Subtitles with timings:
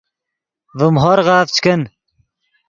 [0.77, 1.81] ڤیم ہورغف چے کن